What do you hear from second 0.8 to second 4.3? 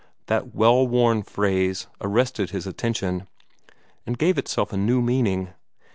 worn phrase arrested his attention, and